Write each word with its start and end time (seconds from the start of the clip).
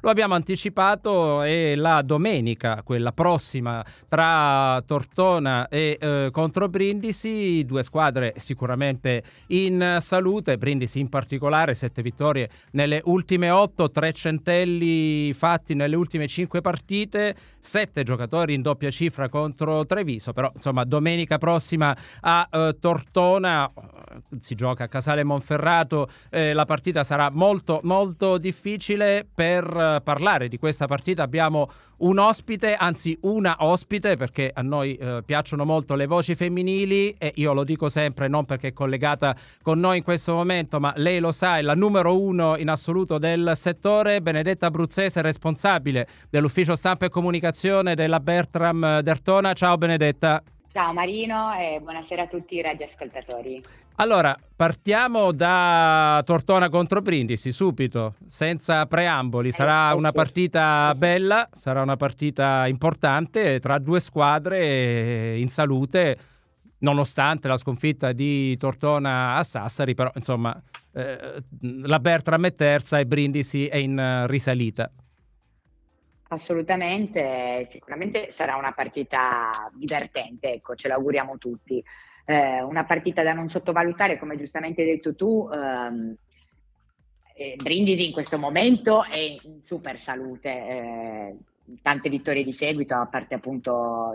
Lo 0.00 0.10
abbiamo 0.10 0.34
anticipato 0.34 1.42
e 1.42 1.74
la 1.76 2.02
domenica, 2.02 2.82
quella 2.84 3.12
prossima, 3.12 3.84
tra 4.08 4.80
Tortona 4.84 5.68
e 5.68 5.96
eh, 6.00 6.28
contro 6.30 6.68
Brindisi, 6.68 7.64
due 7.64 7.82
squadre 7.82 8.34
sicuramente 8.36 9.22
in 9.48 9.96
salute, 10.00 10.58
Brindisi 10.58 11.00
in 11.00 11.08
particolare, 11.08 11.74
sette 11.74 12.02
vittorie 12.02 12.48
nelle 12.72 13.00
ultime 13.04 13.50
otto, 13.50 13.90
tre 13.90 14.12
centelli 14.12 15.32
fatti 15.32 15.74
nelle 15.74 15.96
ultime 15.96 16.26
cinque 16.26 16.60
partite, 16.60 17.34
sette 17.58 18.02
giocatori 18.02 18.54
in 18.54 18.62
doppia 18.62 18.90
cifra 18.90 19.28
contro 19.28 19.86
Treviso, 19.86 20.32
però 20.32 20.50
insomma 20.54 20.84
domenica 20.84 21.38
prossima 21.38 21.96
a 22.20 22.48
eh, 22.50 22.76
Tortona 22.78 23.70
si 24.38 24.54
gioca 24.54 24.84
a 24.84 24.88
Casale 24.88 25.24
Monferrato, 25.24 26.08
eh, 26.30 26.52
la 26.52 26.64
partita 26.64 27.04
sarà 27.04 27.30
molto 27.30 27.80
molto 27.82 28.38
difficile 28.38 29.26
per 29.32 29.64
eh, 29.94 30.00
parlare 30.02 30.48
di 30.48 30.58
questa 30.58 30.86
partita. 30.86 31.22
Abbiamo 31.22 31.70
un 31.98 32.18
ospite, 32.18 32.74
anzi 32.74 33.16
una 33.22 33.56
ospite 33.60 34.16
perché 34.16 34.50
a 34.52 34.62
noi 34.62 34.94
eh, 34.96 35.22
piacciono 35.24 35.64
molto 35.64 35.94
le 35.94 36.06
voci 36.06 36.34
femminili 36.34 37.12
e 37.12 37.32
io 37.36 37.52
lo 37.52 37.64
dico 37.64 37.88
sempre 37.88 38.28
non 38.28 38.44
perché 38.44 38.68
è 38.68 38.72
collegata 38.72 39.34
con 39.62 39.78
noi 39.78 39.98
in 39.98 40.02
questo 40.02 40.34
momento 40.34 40.78
ma 40.80 40.92
lei 40.96 41.20
lo 41.20 41.32
sa 41.32 41.58
è 41.58 41.62
la 41.62 41.74
numero 41.74 42.20
uno 42.20 42.56
in 42.56 42.68
assoluto 42.68 43.18
del 43.18 43.52
settore, 43.54 44.20
Benedetta 44.20 44.66
Abruzzese 44.66 45.22
responsabile 45.22 46.06
dell'ufficio 46.28 46.76
stampa 46.76 47.06
e 47.06 47.08
comunicazione 47.08 47.94
della 47.94 48.20
Bertram 48.20 49.00
Dertona, 49.00 49.52
ciao 49.52 49.76
Benedetta. 49.78 50.42
Ciao 50.76 50.92
Marino 50.92 51.54
e 51.54 51.80
buonasera 51.80 52.24
a 52.24 52.26
tutti 52.26 52.56
i 52.56 52.60
radioascoltatori. 52.60 53.62
Allora, 53.94 54.38
partiamo 54.54 55.32
da 55.32 56.22
Tortona 56.22 56.68
contro 56.68 57.00
Brindisi, 57.00 57.50
subito, 57.50 58.16
senza 58.26 58.84
preamboli. 58.84 59.52
Sarà 59.52 59.94
una 59.94 60.12
partita 60.12 60.94
bella, 60.94 61.48
sarà 61.50 61.80
una 61.80 61.96
partita 61.96 62.66
importante 62.66 63.58
tra 63.58 63.78
due 63.78 64.00
squadre 64.00 65.38
in 65.38 65.48
salute, 65.48 66.18
nonostante 66.80 67.48
la 67.48 67.56
sconfitta 67.56 68.12
di 68.12 68.54
Tortona 68.58 69.36
a 69.36 69.42
Sassari, 69.42 69.94
però 69.94 70.10
insomma 70.14 70.62
eh, 70.92 71.42
la 71.60 72.00
Bertram 72.00 72.44
è 72.44 72.52
terza 72.52 72.98
e 72.98 73.06
Brindisi 73.06 73.66
è 73.66 73.76
in 73.76 74.26
risalita. 74.26 74.92
Assolutamente, 76.28 77.68
sicuramente 77.70 78.32
sarà 78.32 78.56
una 78.56 78.72
partita 78.72 79.70
divertente, 79.72 80.54
ecco, 80.54 80.74
ce 80.74 80.88
l'auguriamo 80.88 81.38
tutti. 81.38 81.82
Eh, 82.24 82.62
una 82.62 82.84
partita 82.84 83.22
da 83.22 83.32
non 83.32 83.48
sottovalutare, 83.48 84.18
come 84.18 84.36
giustamente 84.36 84.82
hai 84.82 84.88
detto 84.88 85.14
tu, 85.14 85.48
ehm, 85.52 86.16
eh, 87.36 87.56
Brindisi 87.62 88.06
in 88.06 88.12
questo 88.12 88.38
momento 88.38 89.04
è 89.04 89.18
in 89.18 89.62
super 89.62 89.98
salute, 89.98 90.48
eh, 90.48 91.36
tante 91.80 92.08
vittorie 92.08 92.42
di 92.42 92.52
seguito, 92.52 92.96
a 92.96 93.06
parte 93.06 93.34
appunto 93.34 94.14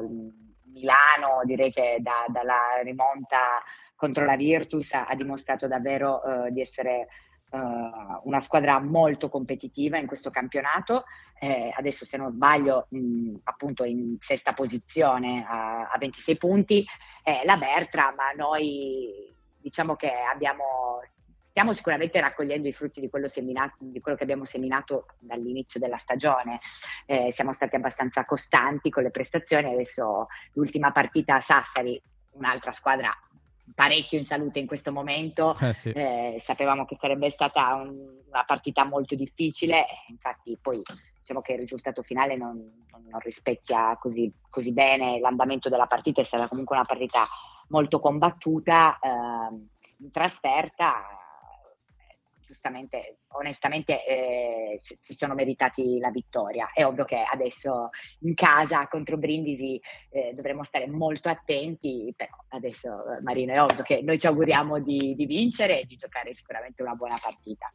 Milano, 0.73 1.41
direi 1.45 1.71
che 1.71 1.97
da, 1.99 2.25
dalla 2.27 2.81
rimonta 2.83 3.61
contro 3.95 4.25
la 4.25 4.35
Virtus 4.35 4.91
ha, 4.93 5.13
dimostrato 5.15 5.67
davvero 5.67 6.23
eh, 6.23 6.51
di 6.51 6.59
essere 6.59 7.07
uh, 7.51 8.21
una 8.23 8.41
squadra 8.41 8.79
molto 8.79 9.29
competitiva 9.29 9.97
in 9.97 10.07
questo 10.07 10.29
campionato, 10.29 11.05
eh, 11.39 11.71
adesso 11.75 12.05
se 12.05 12.17
non 12.17 12.31
sbaglio 12.31 12.87
mh, 12.89 13.35
appunto 13.43 13.83
in 13.83 14.17
sesta 14.19 14.53
posizione 14.53 15.45
a, 15.47 15.89
a 15.89 15.97
26 15.97 16.37
punti, 16.37 16.85
eh, 17.23 17.41
la 17.45 17.57
Bertra, 17.57 18.13
ma 18.15 18.31
noi 18.35 19.33
diciamo 19.59 19.95
che 19.95 20.11
abbiamo 20.11 21.01
stiamo 21.51 21.73
sicuramente 21.73 22.19
raccogliendo 22.21 22.67
i 22.69 22.73
frutti 22.73 23.01
di 23.01 23.09
quello, 23.09 23.27
seminato, 23.27 23.75
di 23.79 23.99
quello 23.99 24.17
che 24.17 24.23
abbiamo 24.23 24.45
seminato 24.45 25.07
dall'inizio 25.19 25.81
della 25.81 25.97
stagione. 25.97 26.61
Eh, 27.05 27.33
siamo 27.35 27.51
stati 27.51 27.75
abbastanza 27.75 28.23
costanti 28.23 28.89
con 28.89 29.03
le 29.03 29.11
prestazioni. 29.11 29.73
Adesso 29.73 30.27
l'ultima 30.53 30.93
partita 30.93 31.35
a 31.35 31.41
Sassari, 31.41 32.01
un'altra 32.31 32.71
squadra 32.71 33.11
parecchio 33.73 34.19
in 34.19 34.25
salute 34.25 34.59
in 34.59 34.67
questo 34.67 34.91
momento, 34.91 35.55
eh 35.59 35.73
sì. 35.73 35.89
eh, 35.89 36.41
sapevamo 36.45 36.85
che 36.85 36.97
sarebbe 36.99 37.31
stata 37.31 37.73
un, 37.75 37.89
una 38.27 38.43
partita 38.45 38.83
molto 38.85 39.15
difficile, 39.15 39.85
infatti 40.07 40.57
poi 40.61 40.81
diciamo 41.19 41.41
che 41.41 41.53
il 41.53 41.59
risultato 41.59 42.01
finale 42.01 42.35
non, 42.35 42.57
non, 42.91 43.19
rispecchia 43.19 43.97
così, 43.97 44.31
così, 44.49 44.73
bene 44.73 45.19
l'andamento 45.19 45.69
della 45.69 45.87
partita, 45.87 46.21
è 46.21 46.25
stata 46.25 46.47
comunque 46.47 46.75
una 46.75 46.85
partita 46.85 47.25
molto 47.69 47.99
combattuta, 47.99 48.99
eh, 48.99 49.09
in 49.99 50.11
trasferta 50.11 51.20
giustamente, 52.61 53.17
onestamente 53.29 54.05
eh, 54.05 54.79
si 54.81 55.15
sono 55.15 55.33
meritati 55.33 55.97
la 55.97 56.11
vittoria. 56.11 56.69
È 56.71 56.85
ovvio 56.85 57.05
che 57.05 57.23
adesso 57.29 57.89
in 58.19 58.35
casa 58.35 58.87
contro 58.87 59.17
Brindisi 59.17 59.81
eh, 60.11 60.33
dovremo 60.35 60.63
stare 60.63 60.87
molto 60.87 61.29
attenti, 61.29 62.13
però 62.15 62.35
adesso 62.49 63.03
Marino 63.23 63.53
è 63.53 63.61
ovvio 63.61 63.81
che 63.81 64.01
noi 64.03 64.19
ci 64.19 64.27
auguriamo 64.27 64.79
di, 64.79 65.15
di 65.15 65.25
vincere 65.25 65.81
e 65.81 65.85
di 65.85 65.95
giocare 65.95 66.35
sicuramente 66.35 66.83
una 66.83 66.93
buona 66.93 67.17
partita. 67.19 67.73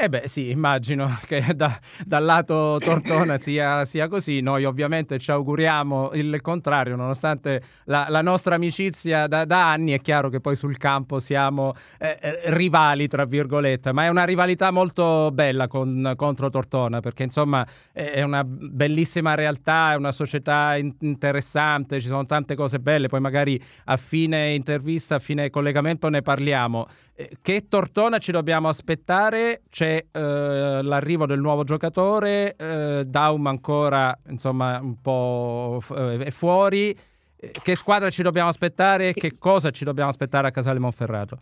Eh 0.00 0.08
beh 0.08 0.28
sì, 0.28 0.50
immagino 0.50 1.12
che 1.26 1.42
da, 1.56 1.76
dal 2.06 2.22
lato 2.22 2.76
Tortona 2.78 3.36
sia, 3.42 3.84
sia, 3.84 4.06
così, 4.06 4.40
noi 4.40 4.62
ovviamente 4.62 5.18
ci 5.18 5.32
auguriamo 5.32 6.12
il 6.12 6.40
contrario, 6.40 6.94
nonostante 6.94 7.60
la, 7.86 8.06
la 8.08 8.22
nostra 8.22 8.54
amicizia 8.54 9.26
da, 9.26 9.44
da, 9.44 9.72
anni, 9.72 9.90
è 9.90 10.00
chiaro 10.00 10.28
che 10.28 10.38
poi 10.38 10.54
sul 10.54 10.76
campo 10.76 11.18
siamo 11.18 11.74
eh, 11.98 12.16
eh, 12.20 12.40
rivali, 12.44 13.08
tra 13.08 13.24
virgolette, 13.24 13.92
ma 13.92 14.04
è 14.04 14.08
una 14.08 14.22
rivalità 14.22 14.70
molto 14.70 15.32
bella 15.32 15.66
con, 15.66 16.12
contro 16.14 16.48
Tortona, 16.48 17.00
perché 17.00 17.24
insomma 17.24 17.66
è 17.90 18.22
una 18.22 18.44
bellissima 18.44 19.34
realtà, 19.34 19.94
è 19.94 19.96
una 19.96 20.12
società 20.12 20.76
in, 20.76 20.94
interessante, 21.00 22.00
ci 22.00 22.06
sono 22.06 22.24
tante 22.24 22.54
cose 22.54 22.78
belle, 22.78 23.08
poi 23.08 23.18
magari 23.18 23.60
a 23.86 23.96
fine 23.96 24.54
intervista, 24.54 25.16
a 25.16 25.18
fine 25.18 25.50
collegamento 25.50 26.08
ne 26.08 26.22
parliamo. 26.22 26.86
Eh, 27.20 27.38
che 27.42 27.66
Tortona 27.68 28.18
ci 28.18 28.30
dobbiamo 28.30 28.68
aspettare? 28.68 29.62
C'è 29.68 30.06
eh, 30.08 30.80
l'arrivo 30.80 31.26
del 31.26 31.40
nuovo 31.40 31.64
giocatore, 31.64 32.54
eh, 32.54 33.02
Daum 33.04 33.44
ancora 33.48 34.16
insomma 34.28 34.78
un 34.78 35.00
po' 35.00 35.80
eh, 35.96 36.18
è 36.26 36.30
fuori. 36.30 36.96
Eh, 37.36 37.50
che 37.60 37.74
squadra 37.74 38.08
ci 38.08 38.22
dobbiamo 38.22 38.48
aspettare? 38.48 39.12
Che 39.14 39.36
cosa 39.36 39.70
ci 39.70 39.82
dobbiamo 39.82 40.10
aspettare 40.10 40.46
a 40.46 40.50
Casale 40.52 40.78
Monferrato? 40.78 41.38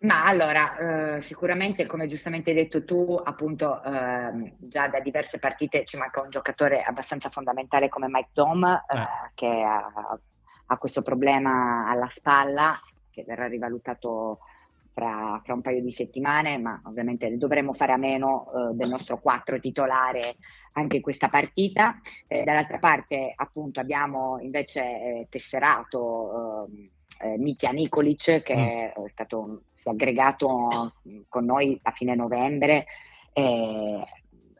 Ma 0.00 0.26
allora, 0.26 1.16
eh, 1.16 1.22
sicuramente 1.22 1.86
come 1.86 2.06
giustamente 2.06 2.50
hai 2.50 2.56
detto 2.56 2.84
tu, 2.84 3.18
appunto 3.24 3.82
eh, 3.82 4.52
già 4.58 4.86
da 4.88 5.00
diverse 5.00 5.38
partite 5.38 5.86
ci 5.86 5.96
manca 5.96 6.20
un 6.20 6.28
giocatore 6.28 6.82
abbastanza 6.82 7.30
fondamentale 7.30 7.88
come 7.88 8.06
Mike 8.10 8.28
Dom, 8.34 8.64
eh, 8.66 9.30
che 9.34 9.46
ha, 9.46 9.90
ha, 10.66 10.76
questo 10.76 11.00
problema 11.00 11.88
alla 11.88 12.08
spalla, 12.10 12.78
che 13.10 13.24
verrà 13.26 13.46
rivalutato 13.46 14.40
fra, 14.98 15.40
fra, 15.44 15.54
un 15.54 15.60
paio 15.60 15.80
di 15.80 15.92
settimane, 15.92 16.58
ma 16.58 16.82
ovviamente 16.86 17.36
dovremo 17.36 17.72
fare 17.72 17.92
a 17.92 17.96
meno 17.96 18.50
eh, 18.50 18.74
del 18.74 18.88
nostro 18.88 19.20
4 19.20 19.60
titolare 19.60 20.38
anche 20.72 20.96
in 20.96 21.02
questa 21.02 21.28
partita. 21.28 22.00
Eh, 22.26 22.42
dall'altra 22.42 22.78
parte 22.78 23.32
appunto 23.36 23.78
abbiamo 23.78 24.40
invece 24.40 24.80
eh, 24.80 25.26
tesserato 25.30 26.66
ehm, 26.66 26.88
eh, 27.20 27.38
Mitja 27.38 27.70
Nikolic 27.70 28.42
che 28.42 28.56
mm. 28.56 29.04
è 29.04 29.10
stato 29.12 29.62
si 29.76 29.88
è 29.88 29.90
aggregato 29.92 30.94
con 31.28 31.44
noi 31.44 31.78
a 31.82 31.92
fine 31.92 32.16
novembre, 32.16 32.86
è 33.32 34.02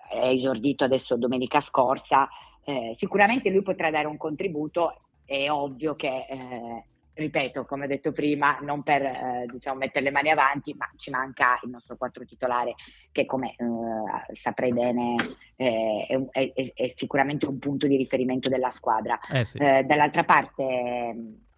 esordito 0.09 0.85
adesso 0.85 1.17
domenica 1.17 1.61
scorsa. 1.61 2.29
Eh, 2.63 2.95
sicuramente 2.97 3.51
lui 3.51 3.63
potrà 3.63 3.91
dare 3.91 4.07
un 4.07 4.17
contributo, 4.17 5.01
è 5.25 5.51
ovvio 5.51 5.97
che 5.97 6.27
eh, 6.29 6.85
ripeto, 7.19 7.65
come 7.65 7.85
ho 7.85 7.89
detto 7.89 8.13
prima, 8.13 8.59
non 8.61 8.83
per 8.83 9.03
eh, 9.03 9.47
diciamo, 9.51 9.79
mettere 9.79 10.05
le 10.05 10.11
mani 10.11 10.31
avanti, 10.31 10.75
ma 10.75 10.89
ci 10.97 11.11
manca 11.11 11.59
il 11.65 11.71
nostro 11.71 11.97
quattro 11.97 12.25
titolare 12.25 12.75
che 13.11 13.27
come 13.27 13.51
eh, 13.51 14.37
saprei 14.37 14.73
bene 14.73 15.37
eh, 15.57 16.07
è, 16.31 16.53
è, 16.53 16.73
è, 16.75 16.93
sicuramente 16.95 17.47
un 17.47 17.59
punto 17.59 17.87
di 17.87 17.97
riferimento 17.97 18.49
della 18.49 18.71
squadra. 18.71 19.19
Eh 19.33 19.45
sì. 19.45 19.59
Eh, 19.59 19.83
dall'altra 19.85 20.25
parte 20.25 21.15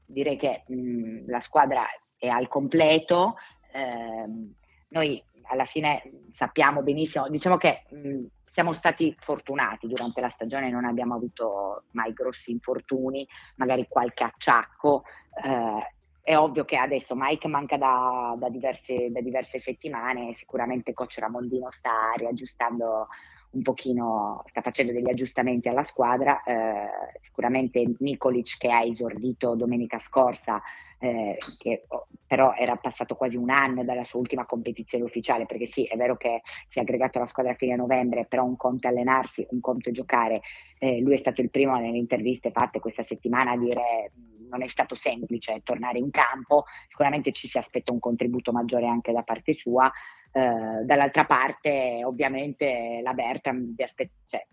direi 0.06 0.36
che 0.36 0.64
mh, 0.66 1.30
la 1.30 1.40
squadra 1.40 1.86
è 2.16 2.28
al 2.28 2.48
completo, 2.48 3.36
ehm, 3.72 4.54
noi 4.88 5.22
alla 5.42 5.66
fine 5.66 6.02
sappiamo 6.32 6.82
benissimo, 6.82 7.28
diciamo 7.28 7.56
che 7.56 7.82
mh, 7.90 8.24
siamo 8.52 8.72
stati 8.72 9.14
fortunati 9.18 9.86
durante 9.86 10.20
la 10.20 10.28
stagione, 10.28 10.70
non 10.70 10.84
abbiamo 10.84 11.14
avuto 11.14 11.84
mai 11.92 12.12
grossi 12.12 12.50
infortuni, 12.50 13.26
magari 13.56 13.86
qualche 13.88 14.24
acciacco. 14.24 15.04
Eh, 15.42 15.94
è 16.22 16.36
ovvio 16.36 16.64
che 16.64 16.76
adesso 16.76 17.14
Mike 17.16 17.48
manca 17.48 17.76
da, 17.76 18.34
da, 18.36 18.48
diverse, 18.48 19.10
da 19.10 19.20
diverse, 19.20 19.58
settimane, 19.58 20.34
sicuramente 20.34 20.92
coach 20.92 21.18
Ramondino 21.18 21.70
sta 21.70 22.12
riaggiustando 22.16 23.08
un 23.50 23.62
pochino, 23.62 24.44
sta 24.48 24.60
facendo 24.60 24.92
degli 24.92 25.08
aggiustamenti 25.08 25.68
alla 25.68 25.84
squadra, 25.84 26.42
eh, 26.42 26.88
sicuramente 27.22 27.82
Nikolic 27.98 28.58
che 28.58 28.70
ha 28.70 28.82
esordito 28.82 29.54
domenica 29.54 29.98
scorsa 29.98 30.62
eh, 31.02 31.38
che 31.58 31.84
oh, 31.88 32.08
però 32.26 32.54
era 32.54 32.76
passato 32.76 33.16
quasi 33.16 33.36
un 33.36 33.48
anno 33.48 33.82
dalla 33.84 34.04
sua 34.04 34.20
ultima 34.20 34.44
competizione 34.44 35.04
ufficiale, 35.04 35.46
perché 35.46 35.66
sì, 35.66 35.84
è 35.84 35.96
vero 35.96 36.16
che 36.16 36.42
si 36.68 36.78
è 36.78 36.82
aggregato 36.82 37.18
alla 37.18 37.26
squadra 37.26 37.52
a 37.52 37.56
fine 37.56 37.74
novembre, 37.74 38.26
però 38.26 38.44
un 38.44 38.56
conto 38.56 38.86
è 38.86 38.90
allenarsi, 38.90 39.44
un 39.50 39.60
conto 39.60 39.88
è 39.88 39.92
giocare. 39.92 40.42
Eh, 40.78 41.00
lui 41.00 41.14
è 41.14 41.16
stato 41.16 41.40
il 41.40 41.50
primo 41.50 41.74
nelle 41.76 41.96
interviste 41.96 42.50
fatte 42.52 42.80
questa 42.80 43.04
settimana 43.04 43.52
a 43.52 43.56
dire 43.56 44.12
non 44.50 44.62
è 44.62 44.68
stato 44.68 44.94
semplice 44.94 45.62
tornare 45.64 45.98
in 45.98 46.10
campo, 46.10 46.64
sicuramente 46.88 47.32
ci 47.32 47.48
si 47.48 47.56
aspetta 47.56 47.92
un 47.92 47.98
contributo 48.00 48.52
maggiore 48.52 48.86
anche 48.86 49.12
da 49.12 49.22
parte 49.22 49.54
sua. 49.54 49.90
Eh, 50.32 50.84
dall'altra 50.84 51.24
parte, 51.24 52.02
ovviamente, 52.04 53.00
la 53.02 53.12
Berta 53.14 53.52
vi 53.52 53.82
aspetta, 53.82 54.12
cioè, 54.26 54.46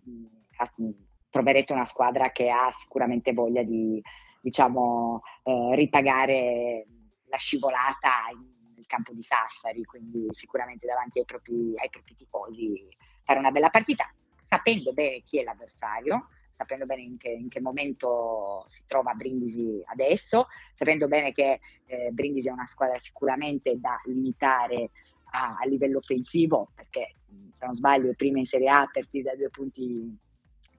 troverete 1.30 1.72
una 1.72 1.86
squadra 1.86 2.30
che 2.30 2.50
ha 2.50 2.70
sicuramente 2.78 3.32
voglia 3.32 3.62
di 3.62 4.02
diciamo, 4.40 5.22
eh, 5.44 5.74
ripagare 5.74 6.86
la 7.26 7.36
scivolata 7.36 8.26
nel 8.74 8.86
campo 8.86 9.12
di 9.12 9.22
Sassari, 9.22 9.84
quindi 9.84 10.26
sicuramente 10.30 10.86
davanti 10.86 11.18
ai 11.18 11.24
propri, 11.24 11.74
ai 11.76 11.90
propri 11.90 12.16
tifosi 12.16 12.88
fare 13.22 13.38
una 13.38 13.50
bella 13.50 13.68
partita, 13.68 14.10
sapendo 14.48 14.92
bene 14.92 15.22
chi 15.22 15.38
è 15.38 15.44
l'avversario, 15.44 16.28
sapendo 16.56 16.86
bene 16.86 17.02
in 17.02 17.18
che, 17.18 17.28
in 17.28 17.48
che, 17.48 17.60
momento 17.60 18.66
si 18.70 18.82
trova 18.86 19.12
Brindisi 19.12 19.82
adesso, 19.84 20.46
sapendo 20.74 21.08
bene 21.08 21.32
che 21.32 21.60
eh, 21.84 22.10
Brindisi 22.10 22.48
è 22.48 22.52
una 22.52 22.66
squadra 22.66 22.98
sicuramente 23.00 23.78
da 23.78 24.00
limitare 24.06 24.90
a, 25.30 25.56
a, 25.60 25.66
livello 25.66 25.98
offensivo, 25.98 26.70
perché 26.74 27.14
se 27.58 27.66
non 27.66 27.76
sbaglio 27.76 28.10
è 28.10 28.14
prima 28.14 28.38
in 28.38 28.46
Serie 28.46 28.68
A 28.68 28.88
per 28.90 29.06
da 29.10 29.34
due 29.36 29.50
punti 29.50 30.16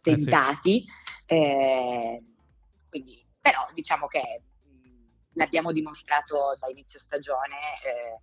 tentati, 0.02 0.78
eh 0.78 0.86
sì. 1.28 1.34
eh, 1.36 2.24
quindi 2.90 3.24
però 3.42 3.68
diciamo 3.74 4.08
che 4.08 4.42
mh, 4.64 4.90
l'abbiamo 5.34 5.72
dimostrato 5.72 6.56
da 6.60 6.70
inizio 6.70 7.00
stagione, 7.00 7.56
eh, 7.86 8.22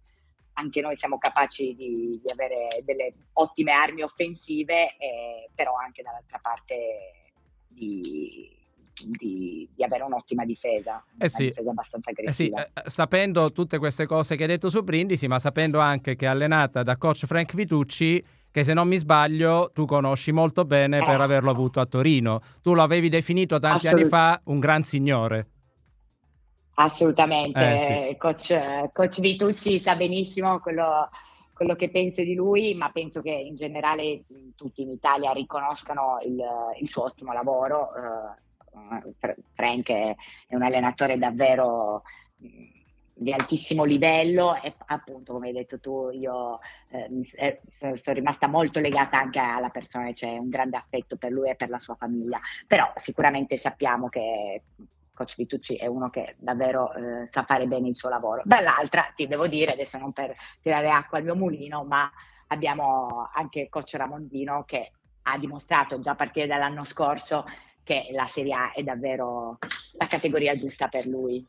anche 0.55 0.81
noi 0.81 0.96
siamo 0.96 1.19
capaci 1.19 1.75
di, 1.75 2.20
di, 2.23 2.31
avere 2.31 2.82
delle 2.82 3.14
ottime 3.34 3.73
armi 3.73 4.02
offensive, 4.02 4.96
eh, 4.96 5.50
però 5.55 5.75
anche 5.76 6.02
dall'altra 6.02 6.38
parte 6.38 7.32
di, 7.67 8.56
di, 9.04 9.69
di, 9.75 9.84
avere 9.84 10.04
un'ottima 10.04 10.44
difesa, 10.44 11.04
eh 11.19 11.28
sì. 11.28 11.43
una 11.43 11.50
difesa 11.50 11.70
abbastanza 11.70 12.10
aggressiva. 12.10 12.60
Eh 12.62 12.64
sì, 12.64 12.81
eh, 12.87 12.90
sapendo 12.90 13.52
tutte 13.52 13.78
queste 13.78 14.06
cose 14.06 14.37
che 14.37 14.43
hai 14.43 14.48
detto 14.48 14.70
su 14.70 14.82
Brindisi, 14.82 15.26
ma 15.26 15.38
sapendo 15.38 15.81
anche 15.81 16.16
che 16.16 16.25
è 16.25 16.28
allenata 16.28 16.82
da 16.82 16.96
coach 16.96 17.26
Frank 17.26 17.54
Vitucci, 17.54 18.25
che 18.50 18.64
se 18.64 18.72
non 18.72 18.88
mi 18.88 18.96
sbaglio 18.96 19.70
tu 19.75 19.84
conosci 19.84 20.32
molto 20.32 20.64
bene 20.64 21.04
per 21.04 21.20
averlo 21.20 21.50
avuto 21.50 21.78
a 21.81 21.84
Torino. 21.84 22.40
Tu 22.62 22.72
lo 22.72 22.82
avevi 22.82 23.10
definito 23.10 23.58
tanti 23.58 23.87
anni 23.87 24.04
fa 24.04 24.40
un 24.44 24.58
gran 24.58 24.82
signore. 24.82 25.49
Assolutamente, 26.78 27.75
eh, 27.75 28.08
sì. 28.10 28.16
coach, 28.16 28.92
coach 28.92 29.20
Vitucci 29.20 29.78
sa 29.78 29.94
benissimo 29.96 30.58
quello, 30.60 31.08
quello, 31.54 31.75
che 31.75 31.90
penso 31.90 32.22
di 32.22 32.34
lui, 32.34 32.75
ma 32.75 32.90
penso 32.90 33.20
che 33.22 33.31
in 33.31 33.56
generale 33.56 34.25
tutti 34.54 34.82
in 34.82 34.90
Italia 34.90 35.32
riconoscano 35.32 36.19
il, 36.25 36.42
il 36.81 36.88
suo 36.88 37.04
ottimo 37.04 37.32
lavoro. 37.32 37.92
Uh, 37.94 38.44
Frank 39.55 39.88
è, 39.88 40.14
è, 40.46 40.55
un 40.55 40.62
allenatore 40.62 41.19
davvero 41.19 42.02
di 43.19 43.32
altissimo 43.32 43.84
livello 43.84 44.61
e 44.61 44.75
appunto 44.87 45.32
come 45.32 45.49
hai 45.49 45.55
detto 45.55 45.81
tu 45.81 46.11
io 46.11 46.58
eh, 46.90 47.08
eh, 47.78 47.96
sono 47.96 48.17
rimasta 48.17 48.46
molto 48.46 48.78
legata 48.78 49.19
anche 49.19 49.38
alla 49.38 49.70
persona, 49.70 50.12
c'è 50.12 50.37
un 50.37 50.50
grande 50.50 50.76
affetto 50.76 51.17
per 51.17 51.32
lui 51.32 51.49
e 51.49 51.55
per 51.55 51.70
la 51.70 51.78
sua 51.78 51.94
famiglia, 51.94 52.38
però 52.67 52.93
sicuramente 53.00 53.58
sappiamo 53.58 54.11
che 54.11 54.62
Coach 55.14 55.34
Vitucci 55.37 55.76
è 55.76 55.87
uno 55.87 56.11
che 56.11 56.37
davvero 56.38 56.93
eh, 56.93 57.28
sa 57.32 57.44
fare 57.44 57.67
bene 57.67 57.88
il 57.88 57.96
suo 57.96 58.11
lavoro. 58.11 58.43
Dall'altra 58.44 59.11
ti 59.17 59.26
devo 59.26 59.49
dire, 59.49 59.73
adesso 59.73 59.96
non 59.96 60.12
per 60.12 60.37
tirare 60.61 60.90
acqua 60.90 61.17
al 61.17 61.25
mio 61.25 61.34
mulino, 61.34 61.84
ma 61.84 62.08
abbiamo 62.49 63.31
anche 63.32 63.70
Coach 63.70 63.94
Ramondino 63.94 64.64
che 64.64 64.93
ha 65.23 65.38
dimostrato 65.38 65.99
già 66.00 66.11
a 66.11 66.17
partire 66.17 66.46
dall'anno 66.46 66.84
scorso 66.84 67.46
che 67.87 68.09
la 68.11 68.27
Serie 68.27 68.53
A 68.53 68.73
è 68.73 68.83
davvero 68.83 69.59
la 69.93 70.09
categoria 70.09 70.56
giusta 70.56 70.88
per 70.88 71.06
lui. 71.06 71.47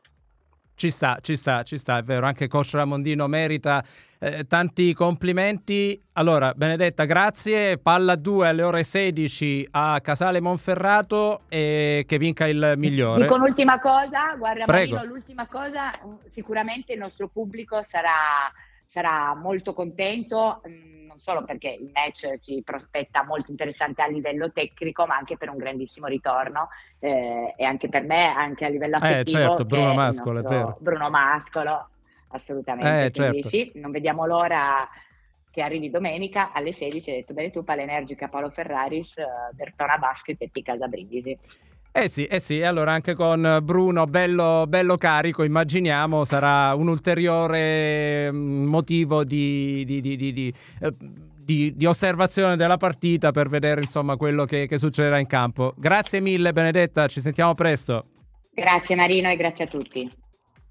Ci 0.75 0.91
sta, 0.91 1.17
ci 1.21 1.35
sta, 1.35 1.63
ci 1.63 1.79
sta, 1.79 1.97
è 1.97 2.03
vero, 2.03 2.27
anche 2.27 2.47
coach 2.47 2.69
Ramondino 2.73 3.25
merita 3.25 3.83
eh, 4.19 4.45
tanti 4.45 4.93
complimenti. 4.93 5.99
Allora, 6.13 6.53
Benedetta, 6.53 7.05
grazie. 7.05 7.79
Palla 7.79 8.15
2 8.15 8.47
alle 8.47 8.61
ore 8.61 8.83
16 8.83 9.69
a 9.71 9.99
Casale 10.01 10.39
Monferrato 10.39 11.41
e 11.49 12.03
che 12.07 12.19
vinca 12.19 12.47
il 12.47 12.73
migliore. 12.77 13.23
Dico 13.23 13.33
un'ultima 13.33 13.79
cosa, 13.79 14.35
guarda 14.37 14.65
Prego. 14.65 14.97
Marino, 14.97 15.13
l'ultima 15.13 15.47
cosa, 15.47 15.91
sicuramente 16.31 16.93
il 16.93 16.99
nostro 16.99 17.27
pubblico 17.27 17.83
sarà, 17.89 18.11
sarà 18.97 19.35
molto 19.35 19.73
contento. 19.73 20.61
Mh, 20.65 20.69
mm, 20.69 21.05
non 21.07 21.19
solo 21.19 21.43
perché 21.43 21.69
il 21.79 21.91
match 21.93 22.39
ci 22.41 22.61
prospetta 22.63 23.23
molto 23.23 23.51
interessante 23.51 24.01
a 24.01 24.07
livello 24.07 24.51
tecnico, 24.51 25.05
ma 25.05 25.15
anche 25.15 25.37
per 25.37 25.49
un 25.49 25.57
grandissimo 25.57 26.07
ritorno 26.07 26.69
eh, 26.99 27.53
e 27.55 27.63
anche 27.63 27.89
per 27.89 28.03
me, 28.03 28.25
anche 28.25 28.65
a 28.65 28.69
livello 28.69 28.95
eh, 28.95 28.99
affettivo. 28.99 29.37
Eh, 29.37 29.41
certo, 29.41 29.65
Bruno 29.65 29.93
Mascolo, 29.93 30.39
è 30.39 30.43
vero. 30.43 30.77
Bruno 30.79 31.09
Mascolo, 31.09 31.89
assolutamente. 32.29 33.05
Eh, 33.05 33.11
certo. 33.11 33.49
sì, 33.49 33.71
non 33.75 33.91
vediamo 33.91 34.25
l'ora 34.25 34.87
che 35.51 35.63
arrivi 35.63 35.89
domenica 35.89 36.51
alle 36.51 36.73
16, 36.73 37.09
hai 37.09 37.15
detto 37.17 37.33
bene 37.33 37.49
tu, 37.49 37.63
Palenergica, 37.63 38.27
Paolo 38.27 38.51
Ferraris, 38.51 39.15
uh, 39.15 39.55
Bertona 39.55 39.97
Basket 39.97 40.39
e 40.39 40.49
Picasa 40.49 40.87
Brindisi. 40.87 41.35
Eh 41.99 42.09
sì, 42.09 42.25
eh 42.25 42.39
sì, 42.39 42.61
allora 42.61 42.91
anche 42.91 43.15
con 43.15 43.57
Bruno 43.63 44.05
bello, 44.05 44.65
bello 44.67 44.97
carico, 44.97 45.41
immaginiamo, 45.41 46.23
sarà 46.25 46.75
un 46.75 46.89
ulteriore 46.89 48.31
mm, 48.31 48.65
motivo 48.65 49.23
di, 49.23 49.83
di, 49.83 49.99
di, 49.99 50.53
eh, 50.79 50.93
di, 51.43 51.73
di 51.75 51.85
osservazione 51.87 52.55
della 52.55 52.77
partita 52.77 53.31
per 53.31 53.49
vedere 53.49 53.81
insomma 53.81 54.15
quello 54.15 54.45
che, 54.45 54.67
che 54.67 54.77
succederà 54.77 55.17
in 55.17 55.25
campo. 55.25 55.73
Grazie 55.75 56.21
mille 56.21 56.53
Benedetta, 56.53 57.07
ci 57.07 57.19
sentiamo 57.19 57.55
presto. 57.55 58.05
Grazie 58.53 58.95
Marino 58.95 59.31
e 59.31 59.35
grazie 59.35 59.63
a 59.63 59.67
tutti. 59.67 60.07